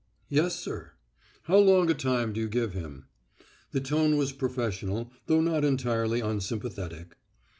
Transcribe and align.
"Yes, 0.29 0.59
sir." 0.59 0.93
"How 1.43 1.57
long 1.57 1.91
a 1.91 1.93
time 1.93 2.33
do 2.33 2.39
you 2.41 2.47
give 2.49 2.73
him?" 2.73 3.05
The 3.69 3.81
tone 3.81 4.17
was 4.17 4.31
professional, 4.31 5.11
though 5.27 5.41
not 5.41 5.63
entirely 5.63 6.21
unsympathetic. 6.21 7.17